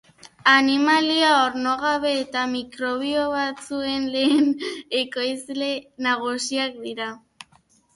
[0.53, 4.53] Animalia ornogabe eta mikrobio batzuen lehen
[5.05, 5.73] ekoizle
[6.09, 7.17] nagusiak dira.